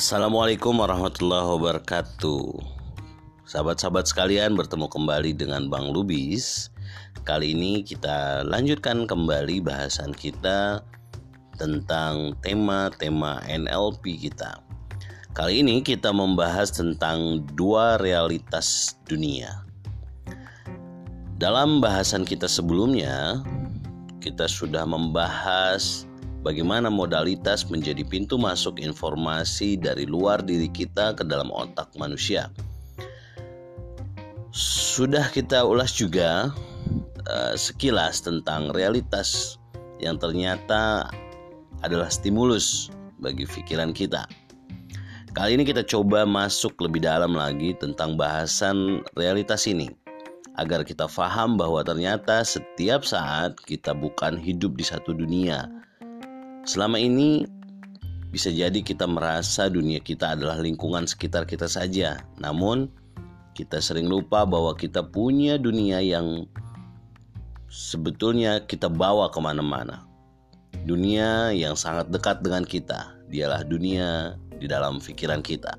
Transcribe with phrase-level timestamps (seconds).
[0.00, 2.56] Assalamualaikum warahmatullahi wabarakatuh.
[3.44, 6.72] Sahabat-sahabat sekalian bertemu kembali dengan Bang Lubis.
[7.28, 10.80] Kali ini kita lanjutkan kembali bahasan kita
[11.60, 14.64] Tentang tema-tema NLP kita.
[15.36, 19.68] Kali ini kita membahas tentang dua realitas dunia.
[21.36, 23.44] Dalam bahasan kita sebelumnya
[24.16, 26.08] Kita sudah membahas
[26.40, 32.48] bagaimana modalitas menjadi pintu masuk informasi dari luar diri kita ke dalam otak manusia.
[34.50, 36.50] Sudah kita ulas juga
[37.30, 39.60] uh, sekilas tentang realitas
[40.02, 41.06] yang ternyata
[41.84, 44.26] adalah stimulus bagi pikiran kita.
[45.30, 49.86] Kali ini kita coba masuk lebih dalam lagi tentang bahasan realitas ini
[50.58, 55.70] agar kita paham bahwa ternyata setiap saat kita bukan hidup di satu dunia,
[56.64, 57.48] Selama ini
[58.30, 62.86] bisa jadi kita merasa dunia kita adalah lingkungan sekitar kita saja, namun
[63.58, 66.46] kita sering lupa bahwa kita punya dunia yang
[67.66, 70.06] sebetulnya kita bawa ke mana-mana.
[70.86, 75.74] Dunia yang sangat dekat dengan kita, dialah dunia di dalam pikiran kita.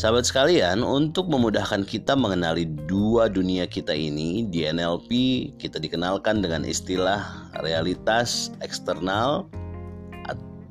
[0.00, 5.12] Sahabat sekalian, untuk memudahkan kita mengenali dua dunia kita ini, di NLP
[5.60, 9.44] kita dikenalkan dengan istilah realitas eksternal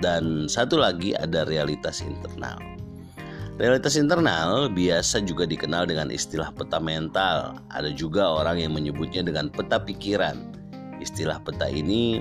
[0.02, 2.58] dan satu lagi ada realitas internal.
[3.61, 7.61] Realitas internal biasa juga dikenal dengan istilah peta mental.
[7.69, 10.41] Ada juga orang yang menyebutnya dengan peta pikiran.
[11.05, 12.17] Istilah peta ini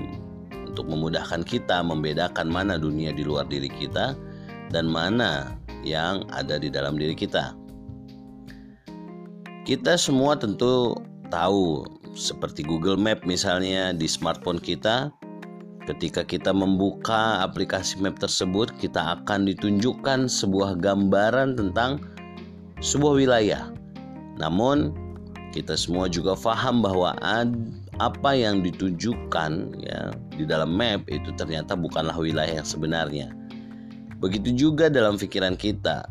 [0.69, 4.13] untuk memudahkan kita membedakan mana dunia di luar diri kita
[4.69, 7.55] dan mana yang ada di dalam diri kita.
[9.63, 10.97] Kita semua tentu
[11.29, 11.85] tahu
[12.17, 15.13] seperti Google Map misalnya di smartphone kita
[15.89, 21.97] ketika kita membuka aplikasi map tersebut kita akan ditunjukkan sebuah gambaran tentang
[22.77, 23.73] sebuah wilayah.
[24.37, 24.93] Namun
[25.49, 27.17] kita semua juga paham bahwa
[27.99, 29.51] apa yang ditujukan
[29.81, 33.33] ya di dalam map itu ternyata bukanlah wilayah yang sebenarnya.
[34.19, 36.03] Begitu juga dalam pikiran kita.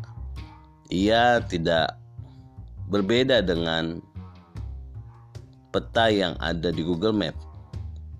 [0.89, 1.93] Ia tidak
[2.89, 4.01] berbeda dengan
[5.69, 7.37] peta yang ada di Google Map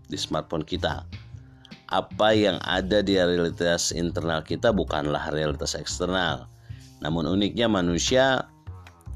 [0.06, 1.02] di smartphone kita.
[1.90, 6.46] Apa yang ada di realitas internal kita bukanlah realitas eksternal.
[7.02, 8.46] Namun uniknya manusia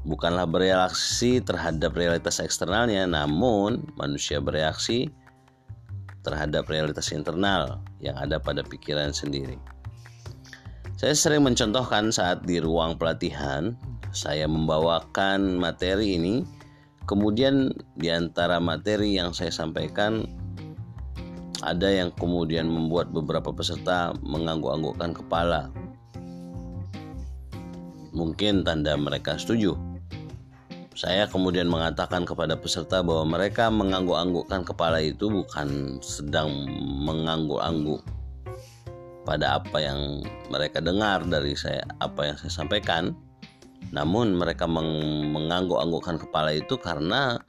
[0.02, 5.06] bukanlah bereaksi terhadap realitas eksternalnya, namun manusia bereaksi
[6.26, 9.54] terhadap realitas internal yang ada pada pikiran sendiri.
[11.04, 13.76] Saya sering mencontohkan saat di ruang pelatihan,
[14.08, 16.48] saya membawakan materi ini,
[17.04, 20.24] kemudian di antara materi yang saya sampaikan
[21.60, 25.68] ada yang kemudian membuat beberapa peserta mengangguk-anggukkan kepala.
[28.16, 29.76] Mungkin tanda mereka setuju.
[30.96, 36.48] Saya kemudian mengatakan kepada peserta bahwa mereka mengangguk-anggukkan kepala itu bukan sedang
[37.04, 38.13] mengangguk-angguk
[39.24, 40.20] pada apa yang
[40.52, 43.16] mereka dengar dari saya apa yang saya sampaikan.
[43.92, 47.40] Namun mereka meng mengangguk-anggukkan kepala itu karena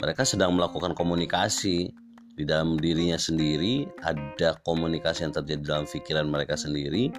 [0.00, 1.92] mereka sedang melakukan komunikasi
[2.34, 3.88] di dalam dirinya sendiri.
[4.00, 7.12] Ada komunikasi yang terjadi dalam pikiran mereka sendiri.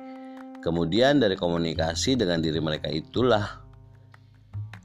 [0.65, 3.65] Kemudian dari komunikasi dengan diri mereka itulah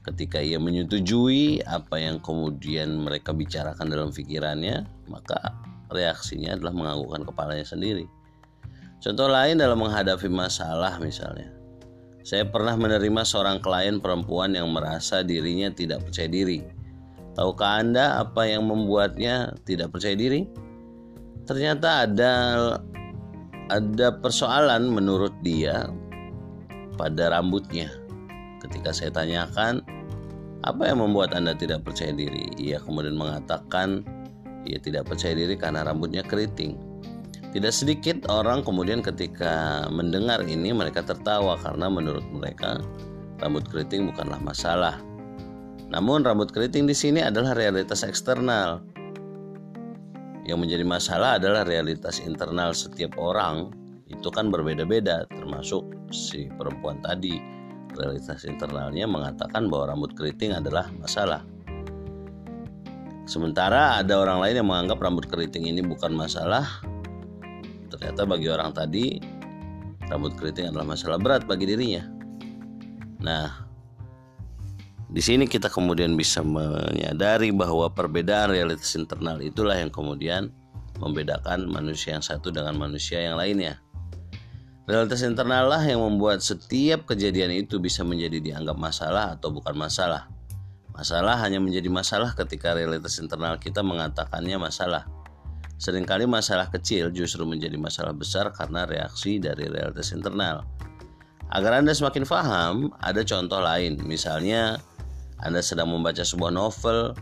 [0.01, 5.37] ketika ia menyetujui apa yang kemudian mereka bicarakan dalam pikirannya maka
[5.93, 8.09] reaksinya adalah menganggukkan kepalanya sendiri
[9.01, 11.49] Contoh lain dalam menghadapi masalah misalnya.
[12.21, 16.61] Saya pernah menerima seorang klien perempuan yang merasa dirinya tidak percaya diri.
[17.33, 20.45] Tahukah Anda apa yang membuatnya tidak percaya diri?
[21.49, 22.33] Ternyata ada
[23.73, 25.89] ada persoalan menurut dia
[26.93, 27.89] pada rambutnya.
[28.61, 29.81] Ketika saya tanyakan,
[30.61, 32.53] apa yang membuat Anda tidak percaya diri?
[32.61, 34.05] Ia kemudian mengatakan
[34.69, 36.90] ia tidak percaya diri karena rambutnya keriting.
[37.51, 42.79] Tidak sedikit orang kemudian ketika mendengar ini mereka tertawa karena menurut mereka
[43.43, 45.03] rambut keriting bukanlah masalah.
[45.91, 48.79] Namun rambut keriting di sini adalah realitas eksternal.
[50.47, 53.75] Yang menjadi masalah adalah realitas internal setiap orang
[54.07, 57.39] itu kan berbeda-beda termasuk si perempuan tadi
[57.95, 61.43] realitas internalnya mengatakan bahwa rambut keriting adalah masalah.
[63.27, 66.67] Sementara ada orang lain yang menganggap rambut keriting ini bukan masalah,
[67.91, 69.19] ternyata bagi orang tadi
[70.07, 72.03] rambut keriting adalah masalah berat bagi dirinya.
[73.21, 73.67] Nah,
[75.11, 80.55] di sini kita kemudian bisa menyadari bahwa perbedaan realitas internal itulah yang kemudian
[81.03, 83.83] membedakan manusia yang satu dengan manusia yang lainnya.
[84.87, 90.31] Realitas internal lah yang membuat setiap kejadian itu bisa menjadi dianggap masalah atau bukan masalah.
[90.91, 95.07] Masalah hanya menjadi masalah ketika realitas internal kita mengatakannya masalah.
[95.81, 100.61] Seringkali masalah kecil justru menjadi masalah besar karena reaksi dari realitas internal.
[101.49, 103.97] Agar Anda semakin paham, ada contoh lain.
[104.05, 104.77] Misalnya,
[105.41, 107.17] Anda sedang membaca sebuah novel,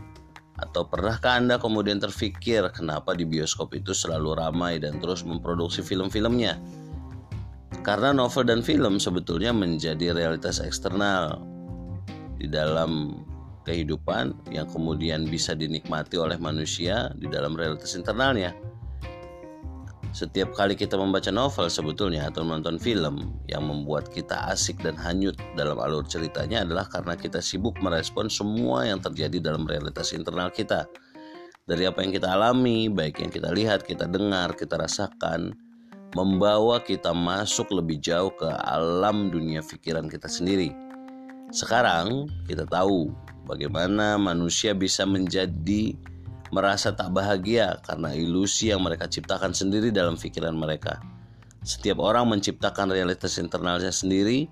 [0.60, 6.60] atau pernahkah Anda kemudian terfikir kenapa di bioskop itu selalu ramai dan terus memproduksi film-filmnya?
[7.80, 11.40] Karena novel dan film sebetulnya menjadi realitas eksternal
[12.36, 13.24] di dalam
[13.70, 18.50] kehidupan yang kemudian bisa dinikmati oleh manusia di dalam realitas internalnya.
[20.10, 25.38] Setiap kali kita membaca novel sebetulnya atau menonton film yang membuat kita asik dan hanyut
[25.54, 30.90] dalam alur ceritanya adalah karena kita sibuk merespon semua yang terjadi dalam realitas internal kita.
[31.62, 35.54] Dari apa yang kita alami, baik yang kita lihat, kita dengar, kita rasakan,
[36.18, 40.89] membawa kita masuk lebih jauh ke alam dunia pikiran kita sendiri.
[41.50, 43.10] Sekarang kita tahu
[43.50, 45.98] bagaimana manusia bisa menjadi
[46.54, 51.02] merasa tak bahagia karena ilusi yang mereka ciptakan sendiri dalam pikiran mereka.
[51.66, 54.46] Setiap orang menciptakan realitas internalnya sendiri.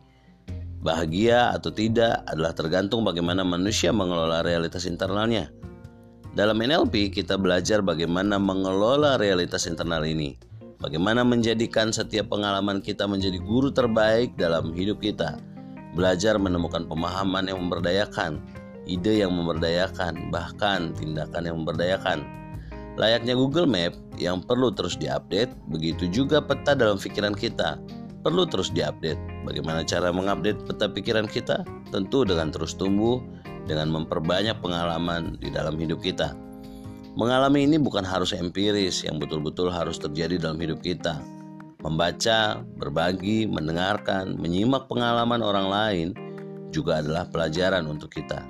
[0.78, 5.50] Bahagia atau tidak adalah tergantung bagaimana manusia mengelola realitas internalnya.
[6.38, 10.38] Dalam NLP, kita belajar bagaimana mengelola realitas internal ini,
[10.78, 15.42] bagaimana menjadikan setiap pengalaman kita menjadi guru terbaik dalam hidup kita,
[15.98, 18.38] belajar menemukan pemahaman yang memberdayakan,
[18.86, 22.22] ide yang memberdayakan, bahkan tindakan yang memberdayakan.
[22.94, 27.82] Layaknya Google Map yang perlu terus diupdate, begitu juga peta dalam pikiran kita
[28.22, 29.18] perlu terus diupdate.
[29.46, 31.62] Bagaimana cara mengupdate peta pikiran kita?
[31.88, 33.22] Tentu dengan terus tumbuh,
[33.64, 36.34] dengan memperbanyak pengalaman di dalam hidup kita.
[37.18, 41.18] Mengalami ini bukan harus empiris yang betul-betul harus terjadi dalam hidup kita.
[41.88, 46.08] Membaca, berbagi, mendengarkan, menyimak pengalaman orang lain
[46.68, 48.44] juga adalah pelajaran untuk kita.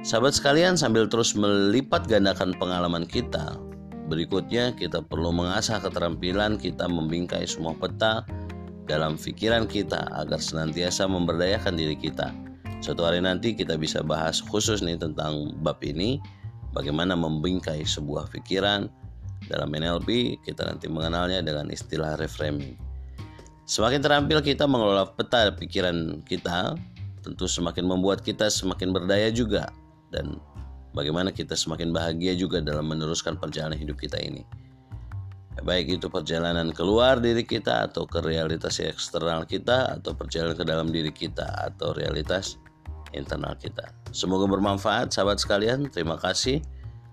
[0.00, 3.60] Sahabat sekalian, sambil terus melipat gandakan pengalaman kita,
[4.08, 8.24] berikutnya kita perlu mengasah keterampilan kita membingkai semua peta
[8.88, 12.32] dalam pikiran kita agar senantiasa memberdayakan diri kita.
[12.80, 16.16] Suatu hari nanti kita bisa bahas khusus nih tentang bab ini,
[16.72, 18.88] bagaimana membingkai sebuah pikiran.
[19.48, 22.76] Dalam NLP, kita nanti mengenalnya dengan istilah reframing.
[23.64, 26.76] Semakin terampil kita mengelola peta pikiran kita,
[27.24, 29.68] tentu semakin membuat kita semakin berdaya juga
[30.08, 30.40] dan
[30.96, 34.44] bagaimana kita semakin bahagia juga dalam meneruskan perjalanan hidup kita ini.
[35.66, 40.88] Baik itu perjalanan keluar diri kita atau ke realitas eksternal kita atau perjalanan ke dalam
[40.94, 42.56] diri kita atau realitas
[43.10, 43.90] internal kita.
[44.14, 45.90] Semoga bermanfaat sahabat sekalian.
[45.90, 46.62] Terima kasih.